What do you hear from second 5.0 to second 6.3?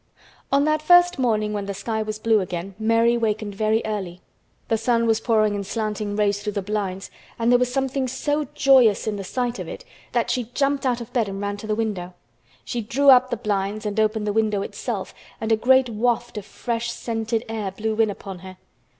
was pouring in slanting